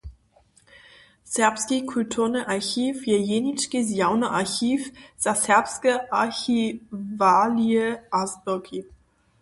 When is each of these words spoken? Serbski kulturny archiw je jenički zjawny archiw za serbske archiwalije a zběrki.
Serbski 1.31 1.77
kulturny 1.91 2.41
archiw 2.55 3.03
je 3.11 3.19
jenički 3.33 3.83
zjawny 3.91 4.33
archiw 4.39 4.81
za 5.27 5.33
serbske 5.43 5.93
archiwalije 6.23 7.87
a 8.19 8.21
zběrki. 8.33 8.79